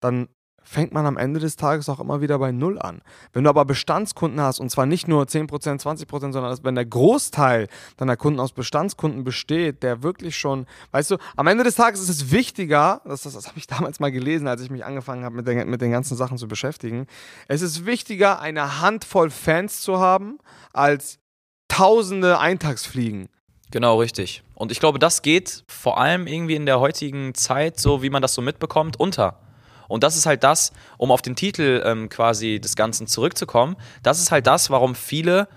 dann 0.00 0.28
fängt 0.72 0.92
man 0.92 1.04
am 1.06 1.18
Ende 1.18 1.38
des 1.38 1.56
Tages 1.56 1.88
auch 1.88 2.00
immer 2.00 2.20
wieder 2.20 2.38
bei 2.38 2.50
Null 2.50 2.78
an. 2.78 3.02
Wenn 3.32 3.44
du 3.44 3.50
aber 3.50 3.64
Bestandskunden 3.64 4.40
hast, 4.40 4.58
und 4.58 4.70
zwar 4.70 4.86
nicht 4.86 5.06
nur 5.06 5.24
10%, 5.24 5.48
20%, 5.48 6.32
sondern 6.32 6.58
wenn 6.62 6.74
der 6.74 6.86
Großteil 6.86 7.68
deiner 7.98 8.16
Kunden 8.16 8.40
aus 8.40 8.52
Bestandskunden 8.52 9.22
besteht, 9.22 9.82
der 9.82 10.02
wirklich 10.02 10.36
schon, 10.36 10.66
weißt 10.92 11.10
du, 11.10 11.18
am 11.36 11.46
Ende 11.46 11.62
des 11.62 11.74
Tages 11.74 12.00
ist 12.00 12.08
es 12.08 12.32
wichtiger, 12.32 13.02
das, 13.04 13.22
das, 13.22 13.34
das 13.34 13.48
habe 13.48 13.58
ich 13.58 13.66
damals 13.66 14.00
mal 14.00 14.10
gelesen, 14.10 14.48
als 14.48 14.62
ich 14.62 14.70
mich 14.70 14.84
angefangen 14.84 15.24
habe, 15.24 15.36
mit 15.36 15.52
mit 15.52 15.80
den 15.82 15.90
ganzen 15.90 16.16
Sachen 16.16 16.38
zu 16.38 16.48
beschäftigen, 16.48 17.06
es 17.48 17.60
ist 17.60 17.84
wichtiger, 17.84 18.40
eine 18.40 18.80
Handvoll 18.80 19.28
Fans 19.28 19.82
zu 19.82 19.98
haben, 19.98 20.38
als 20.72 21.18
tausende 21.68 22.38
Eintagsfliegen. 22.38 23.28
Genau, 23.70 23.98
richtig. 23.98 24.42
Und 24.54 24.72
ich 24.72 24.80
glaube, 24.80 24.98
das 24.98 25.22
geht 25.22 25.64
vor 25.66 25.98
allem 25.98 26.26
irgendwie 26.26 26.54
in 26.54 26.66
der 26.66 26.80
heutigen 26.80 27.34
Zeit, 27.34 27.78
so 27.78 28.02
wie 28.02 28.10
man 28.10 28.22
das 28.22 28.34
so 28.34 28.40
mitbekommt, 28.42 28.98
unter. 28.98 29.38
Und 29.92 30.02
das 30.02 30.16
ist 30.16 30.24
halt 30.24 30.42
das, 30.42 30.72
um 30.96 31.10
auf 31.10 31.20
den 31.20 31.36
Titel 31.36 31.82
ähm, 31.84 32.08
quasi 32.08 32.60
des 32.60 32.76
Ganzen 32.76 33.06
zurückzukommen, 33.06 33.76
das 34.02 34.20
ist 34.20 34.32
halt 34.32 34.46
das, 34.46 34.70
warum 34.70 34.94
viele 34.94 35.48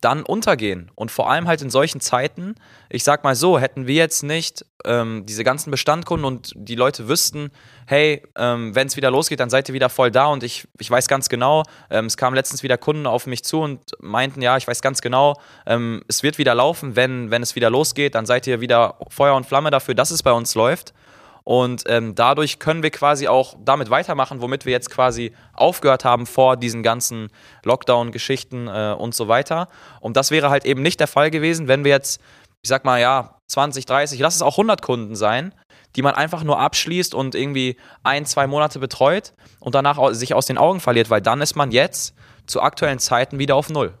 dann 0.00 0.22
untergehen. 0.22 0.90
Und 0.96 1.10
vor 1.10 1.30
allem 1.30 1.46
halt 1.46 1.62
in 1.62 1.70
solchen 1.70 2.00
Zeiten, 2.00 2.56
ich 2.90 3.04
sag 3.04 3.24
mal 3.24 3.36
so, 3.36 3.58
hätten 3.58 3.86
wir 3.86 3.94
jetzt 3.94 4.22
nicht 4.22 4.66
ähm, 4.84 5.24
diese 5.26 5.44
ganzen 5.44 5.70
Bestandkunden 5.70 6.26
und 6.26 6.52
die 6.56 6.74
Leute 6.74 7.08
wüssten, 7.08 7.50
hey, 7.86 8.22
ähm, 8.36 8.74
wenn 8.74 8.88
es 8.88 8.96
wieder 8.96 9.12
losgeht, 9.12 9.38
dann 9.38 9.48
seid 9.48 9.68
ihr 9.68 9.74
wieder 9.74 9.88
voll 9.88 10.10
da 10.10 10.26
und 10.26 10.42
ich, 10.42 10.66
ich 10.78 10.90
weiß 10.90 11.06
ganz 11.08 11.28
genau, 11.28 11.62
ähm, 11.88 12.06
es 12.06 12.16
kamen 12.16 12.34
letztens 12.34 12.64
wieder 12.64 12.76
Kunden 12.76 13.06
auf 13.06 13.26
mich 13.26 13.44
zu 13.44 13.60
und 13.60 13.80
meinten, 14.00 14.42
ja, 14.42 14.56
ich 14.56 14.66
weiß 14.66 14.82
ganz 14.82 15.00
genau, 15.00 15.40
ähm, 15.66 16.02
es 16.08 16.22
wird 16.22 16.36
wieder 16.36 16.54
laufen, 16.54 16.96
wenn, 16.96 17.30
wenn 17.30 17.42
es 17.42 17.54
wieder 17.54 17.70
losgeht, 17.70 18.14
dann 18.16 18.26
seid 18.26 18.46
ihr 18.46 18.60
wieder 18.60 18.96
Feuer 19.08 19.36
und 19.36 19.46
Flamme 19.46 19.70
dafür, 19.70 19.94
dass 19.94 20.10
es 20.10 20.22
bei 20.22 20.32
uns 20.32 20.54
läuft. 20.56 20.92
Und 21.44 21.84
ähm, 21.88 22.14
dadurch 22.14 22.58
können 22.58 22.82
wir 22.82 22.90
quasi 22.90 23.28
auch 23.28 23.54
damit 23.62 23.90
weitermachen, 23.90 24.40
womit 24.40 24.64
wir 24.64 24.72
jetzt 24.72 24.90
quasi 24.90 25.32
aufgehört 25.52 26.04
haben 26.04 26.26
vor 26.26 26.56
diesen 26.56 26.82
ganzen 26.82 27.28
Lockdown-Geschichten 27.64 28.66
äh, 28.66 28.96
und 28.98 29.14
so 29.14 29.28
weiter. 29.28 29.68
Und 30.00 30.16
das 30.16 30.30
wäre 30.30 30.48
halt 30.48 30.64
eben 30.64 30.80
nicht 30.80 31.00
der 31.00 31.06
Fall 31.06 31.30
gewesen, 31.30 31.68
wenn 31.68 31.84
wir 31.84 31.92
jetzt, 31.92 32.20
ich 32.62 32.68
sag 32.68 32.86
mal, 32.86 32.98
ja, 32.98 33.36
20, 33.48 33.84
30, 33.84 34.18
lass 34.20 34.36
es 34.36 34.42
auch 34.42 34.54
100 34.54 34.80
Kunden 34.80 35.16
sein, 35.16 35.54
die 35.96 36.02
man 36.02 36.14
einfach 36.14 36.42
nur 36.44 36.58
abschließt 36.58 37.14
und 37.14 37.34
irgendwie 37.34 37.76
ein, 38.02 38.24
zwei 38.24 38.46
Monate 38.46 38.78
betreut 38.78 39.34
und 39.60 39.74
danach 39.74 40.14
sich 40.14 40.32
aus 40.32 40.46
den 40.46 40.56
Augen 40.56 40.80
verliert, 40.80 41.10
weil 41.10 41.20
dann 41.20 41.42
ist 41.42 41.56
man 41.56 41.70
jetzt 41.72 42.14
zu 42.46 42.62
aktuellen 42.62 42.98
Zeiten 42.98 43.38
wieder 43.38 43.54
auf 43.54 43.68
Null. 43.68 43.92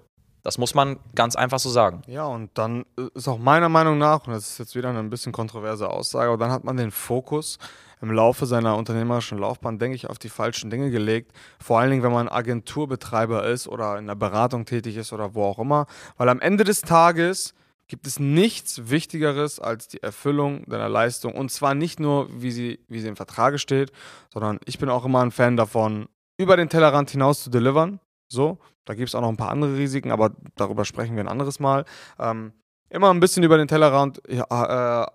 Das 0.44 0.58
muss 0.58 0.74
man 0.74 0.98
ganz 1.14 1.36
einfach 1.36 1.58
so 1.58 1.70
sagen. 1.70 2.02
Ja, 2.06 2.26
und 2.26 2.50
dann 2.54 2.84
äh, 2.98 3.08
ist 3.14 3.26
auch 3.26 3.38
meiner 3.38 3.70
Meinung 3.70 3.98
nach, 3.98 4.26
und 4.26 4.34
das 4.34 4.50
ist 4.50 4.58
jetzt 4.58 4.76
wieder 4.76 4.90
eine 4.90 5.00
ein 5.00 5.10
bisschen 5.10 5.32
kontroverse 5.32 5.88
Aussage, 5.88 6.28
aber 6.28 6.36
dann 6.36 6.52
hat 6.52 6.64
man 6.64 6.76
den 6.76 6.90
Fokus 6.90 7.58
im 8.02 8.12
Laufe 8.12 8.44
seiner 8.44 8.76
unternehmerischen 8.76 9.38
Laufbahn, 9.38 9.78
denke 9.78 9.96
ich, 9.96 10.10
auf 10.10 10.18
die 10.18 10.28
falschen 10.28 10.68
Dinge 10.68 10.90
gelegt. 10.90 11.32
Vor 11.58 11.80
allen 11.80 11.90
Dingen, 11.90 12.02
wenn 12.02 12.12
man 12.12 12.28
Agenturbetreiber 12.28 13.46
ist 13.46 13.66
oder 13.66 13.98
in 13.98 14.06
der 14.06 14.14
Beratung 14.14 14.66
tätig 14.66 14.98
ist 14.98 15.14
oder 15.14 15.34
wo 15.34 15.44
auch 15.44 15.58
immer. 15.58 15.86
Weil 16.18 16.28
am 16.28 16.40
Ende 16.40 16.64
des 16.64 16.82
Tages 16.82 17.54
gibt 17.88 18.06
es 18.06 18.18
nichts 18.18 18.90
Wichtigeres 18.90 19.60
als 19.60 19.88
die 19.88 20.02
Erfüllung 20.02 20.64
deiner 20.66 20.90
Leistung. 20.90 21.34
Und 21.34 21.50
zwar 21.50 21.74
nicht 21.74 22.00
nur, 22.00 22.28
wie 22.30 22.50
sie, 22.50 22.80
wie 22.88 23.00
sie 23.00 23.08
im 23.08 23.16
Vertrage 23.16 23.58
steht, 23.58 23.92
sondern 24.32 24.58
ich 24.66 24.78
bin 24.78 24.90
auch 24.90 25.06
immer 25.06 25.22
ein 25.22 25.30
Fan 25.30 25.56
davon, 25.56 26.08
über 26.36 26.58
den 26.58 26.68
Tellerrand 26.68 27.10
hinaus 27.10 27.42
zu 27.42 27.48
delivern. 27.50 28.00
So, 28.34 28.58
da 28.84 28.94
gibt 28.94 29.08
es 29.08 29.14
auch 29.14 29.22
noch 29.22 29.30
ein 29.30 29.36
paar 29.36 29.50
andere 29.50 29.76
Risiken, 29.76 30.10
aber 30.10 30.32
darüber 30.56 30.84
sprechen 30.84 31.16
wir 31.16 31.24
ein 31.24 31.28
anderes 31.28 31.60
Mal. 31.60 31.84
Ähm, 32.18 32.52
immer 32.90 33.10
ein 33.10 33.20
bisschen 33.20 33.42
über 33.42 33.56
den 33.56 33.66
Tellerrand 33.66 34.20
äh, 34.28 34.42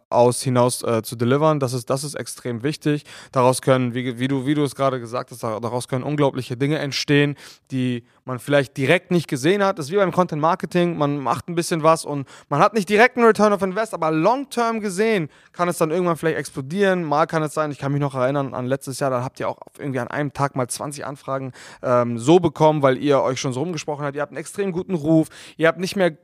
aus 0.10 0.42
hinaus 0.42 0.84
äh, 0.84 1.02
zu 1.04 1.16
delivern. 1.16 1.60
Das 1.60 1.74
ist, 1.74 1.90
das 1.90 2.04
ist 2.04 2.16
extrem 2.16 2.64
wichtig. 2.64 3.04
Daraus 3.32 3.62
können, 3.62 3.94
wie, 3.94 4.20
wie 4.20 4.28
du, 4.28 4.46
wie 4.46 4.54
du 4.54 4.64
es 4.64 4.76
gerade 4.76 5.00
gesagt 5.00 5.32
hast, 5.32 5.44
daraus 5.44 5.88
können 5.88 6.04
unglaubliche 6.04 6.58
Dinge 6.58 6.80
entstehen, 6.80 7.36
die 7.72 8.04
man 8.30 8.40
vielleicht 8.40 8.78
direkt 8.78 9.12
nicht 9.12 9.28
gesehen 9.28 9.64
hat. 9.64 9.78
Das 9.80 9.88
ist 9.88 9.92
wie 9.92 9.98
beim 9.98 10.12
Content 10.12 10.42
Marketing. 10.42 10.98
Man 10.98 11.18
macht 11.18 11.50
ein 11.50 11.56
bisschen 11.56 11.84
was 11.84 12.06
und 12.06 12.28
man 12.48 12.62
hat 12.62 12.74
nicht 12.74 12.88
direkt 12.88 13.18
einen 13.18 13.26
Return 13.26 13.52
of 13.52 13.62
Invest, 13.62 13.94
aber 13.94 14.12
long 14.12 14.50
term 14.50 14.80
gesehen 14.80 15.30
kann 15.52 15.68
es 15.68 15.78
dann 15.78 15.92
irgendwann 15.92 16.16
vielleicht 16.16 16.38
explodieren. 16.38 17.04
Mal 17.04 17.26
kann 17.26 17.44
es 17.44 17.54
sein, 17.54 17.72
ich 17.72 17.80
kann 17.80 17.92
mich 17.92 18.02
noch 18.02 18.16
erinnern 18.16 18.54
an 18.54 18.68
letztes 18.68 19.00
Jahr, 19.00 19.10
da 19.10 19.24
habt 19.24 19.40
ihr 19.40 19.50
auch 19.50 19.58
irgendwie 19.78 20.00
an 20.00 20.08
einem 20.08 20.32
Tag 20.32 20.56
mal 20.56 20.68
20 20.68 21.06
Anfragen 21.06 21.52
ähm, 21.82 22.18
so 22.18 22.40
bekommen, 22.40 22.82
weil 22.82 22.98
ihr 22.98 23.22
euch 23.22 23.42
schon 23.42 23.52
so 23.52 23.62
rumgesprochen 23.62 24.06
habt. 24.06 24.16
Ihr 24.16 24.22
habt 24.22 24.32
einen 24.32 24.38
extrem 24.38 24.72
guten 24.72 24.94
Ruf. 24.94 25.30
Ihr 25.58 25.68
habt 25.68 25.80
nicht 25.80 25.96
mehr 25.96 26.16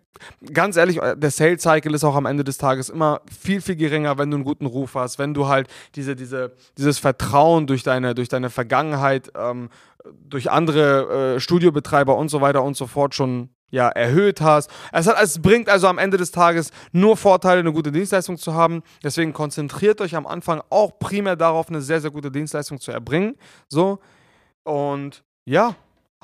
ganz 0.53 0.77
ehrlich, 0.77 0.99
der 0.99 1.31
Sales 1.31 1.61
Cycle 1.61 1.93
ist 1.93 2.03
auch 2.03 2.15
am 2.15 2.25
Ende 2.25 2.43
des 2.43 2.57
Tages 2.57 2.89
immer 2.89 3.21
viel, 3.29 3.61
viel 3.61 3.75
geringer, 3.75 4.17
wenn 4.17 4.31
du 4.31 4.37
einen 4.37 4.45
guten 4.45 4.65
Ruf 4.65 4.95
hast, 4.95 5.19
wenn 5.19 5.33
du 5.33 5.47
halt 5.47 5.67
diese, 5.95 6.15
diese, 6.15 6.53
dieses 6.77 6.99
Vertrauen 6.99 7.67
durch 7.67 7.83
deine, 7.83 8.15
durch 8.15 8.29
deine 8.29 8.49
Vergangenheit, 8.49 9.31
ähm, 9.35 9.69
durch 10.27 10.51
andere 10.51 11.35
äh, 11.35 11.39
Studiobetreiber 11.39 12.15
und 12.15 12.29
so 12.29 12.41
weiter 12.41 12.63
und 12.63 12.75
so 12.75 12.87
fort 12.87 13.15
schon 13.15 13.49
ja, 13.71 13.89
erhöht 13.89 14.41
hast. 14.41 14.69
Es, 14.91 15.07
hat, 15.07 15.17
es 15.21 15.41
bringt 15.41 15.69
also 15.69 15.87
am 15.87 15.97
Ende 15.97 16.17
des 16.17 16.31
Tages 16.31 16.71
nur 16.91 17.17
Vorteile, 17.17 17.59
eine 17.59 17.73
gute 17.73 17.91
Dienstleistung 17.91 18.37
zu 18.37 18.53
haben. 18.53 18.83
Deswegen 19.03 19.33
konzentriert 19.33 20.01
euch 20.01 20.15
am 20.15 20.27
Anfang 20.27 20.61
auch 20.69 20.97
primär 20.99 21.35
darauf, 21.35 21.69
eine 21.69 21.81
sehr, 21.81 21.99
sehr 21.99 22.11
gute 22.11 22.31
Dienstleistung 22.31 22.79
zu 22.79 22.91
erbringen. 22.91 23.35
So. 23.67 23.99
Und 24.63 25.23
ja, 25.45 25.75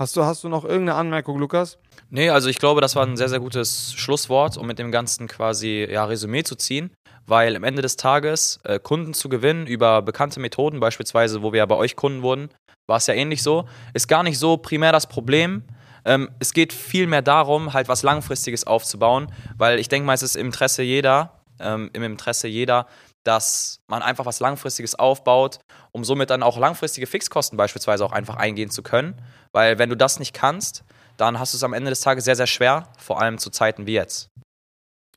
Hast 0.02 0.18
du, 0.18 0.24
hast 0.24 0.44
du 0.44 0.50
noch 0.50 0.64
irgendeine 0.64 0.96
Anmerkung, 0.96 1.38
Lukas? 1.38 1.78
Nee, 2.10 2.32
also 2.32 2.50
ich 2.50 2.58
glaube, 2.58 2.82
das 2.82 2.96
war 2.96 3.06
ein 3.06 3.18
sehr, 3.18 3.30
sehr 3.30 3.40
gutes 3.40 3.94
Schlusswort, 3.94 4.58
um 4.58 4.66
mit 4.66 4.80
dem 4.80 4.92
Ganzen 4.92 5.28
quasi 5.28 5.88
ja, 5.88 6.06
Resümee 6.06 6.42
zu 6.42 6.56
ziehen, 6.56 6.92
weil 7.28 7.56
am 7.56 7.64
Ende 7.64 7.84
des 7.84 7.98
Tages 7.98 8.60
äh, 8.64 8.80
Kunden 8.80 9.14
zu 9.14 9.30
gewinnen 9.30 9.68
über 9.68 10.02
bekannte 10.02 10.40
Methoden, 10.40 10.80
beispielsweise, 10.80 11.44
wo 11.44 11.54
wir 11.54 11.60
ja 11.60 11.66
bei 11.68 11.76
euch 11.76 11.96
Kunden 11.96 12.24
wurden, 12.24 12.50
war 12.92 12.98
es 12.98 13.08
ja 13.08 13.16
ähnlich 13.16 13.42
so, 13.42 13.68
ist 13.94 14.08
gar 14.08 14.22
nicht 14.22 14.38
so 14.38 14.58
primär 14.58 14.92
das 14.92 15.08
Problem. 15.08 15.64
Ähm, 16.06 16.30
es 16.40 16.54
geht 16.54 16.74
vielmehr 16.74 17.22
darum, 17.22 17.74
halt 17.74 17.88
was 17.88 18.04
Langfristiges 18.04 18.68
aufzubauen, 18.68 19.32
weil 19.58 19.80
ich 19.80 19.88
denke 19.88 20.06
mal, 20.06 20.14
es 20.14 20.24
ist 20.24 20.36
im 20.36 20.48
Interesse 20.48 20.84
jeder, 20.84 21.42
ähm, 21.60 21.90
im 21.94 22.04
Interesse 22.04 22.48
jeder, 22.48 22.86
dass 23.24 23.80
man 23.88 24.02
einfach 24.02 24.26
was 24.26 24.40
Langfristiges 24.40 24.96
aufbaut, 24.96 25.60
um 25.92 26.04
somit 26.04 26.30
dann 26.30 26.44
auch 26.44 26.58
langfristige 26.58 27.08
Fixkosten 27.08 27.58
beispielsweise 27.58 28.04
auch 28.04 28.12
einfach 28.12 28.36
eingehen 28.36 28.70
zu 28.70 28.84
können. 28.84 29.22
Weil 29.52 29.80
wenn 29.80 29.90
du 29.90 29.96
das 29.96 30.20
nicht 30.20 30.34
kannst, 30.34 30.84
dann 31.18 31.40
hast 31.40 31.54
du 31.54 31.58
es 31.58 31.64
am 31.64 31.74
Ende 31.74 31.90
des 31.90 32.02
Tages 32.02 32.26
sehr, 32.26 32.36
sehr 32.36 32.48
schwer, 32.48 32.88
vor 32.98 33.22
allem 33.22 33.38
zu 33.38 33.50
Zeiten 33.52 33.86
wie 33.86 33.94
jetzt. 33.94 34.30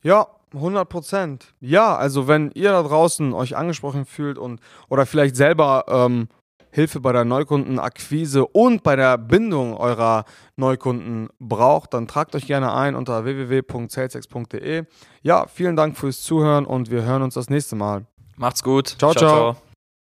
Ja, 0.03 0.27
100 0.53 0.87
Prozent. 0.87 1.53
Ja, 1.59 1.95
also 1.95 2.27
wenn 2.27 2.51
ihr 2.51 2.71
da 2.71 2.83
draußen 2.83 3.33
euch 3.33 3.57
angesprochen 3.57 4.05
fühlt 4.05 4.37
und 4.37 4.61
oder 4.87 5.05
vielleicht 5.05 5.35
selber 5.35 5.85
ähm, 5.87 6.29
Hilfe 6.75 6.99
bei 6.99 7.13
der 7.13 7.23
Neukundenakquise 7.23 8.45
und 8.45 8.83
bei 8.83 8.97
der 8.97 9.17
Bindung 9.17 9.77
eurer 9.77 10.25
Neukunden 10.57 11.29
braucht, 11.39 11.93
dann 11.93 12.05
tragt 12.05 12.35
euch 12.35 12.47
gerne 12.47 12.73
ein 12.73 12.95
unter 12.95 13.23
www.salesex.de. 13.23 14.83
Ja, 15.21 15.45
vielen 15.47 15.77
Dank 15.77 15.97
fürs 15.97 16.21
Zuhören 16.21 16.65
und 16.65 16.91
wir 16.91 17.03
hören 17.03 17.21
uns 17.21 17.35
das 17.35 17.49
nächste 17.49 17.77
Mal. 17.77 18.05
Macht's 18.35 18.61
gut. 18.61 18.89
ciao. 18.99 19.13
ciao. 19.13 19.53
ciao. 19.53 19.55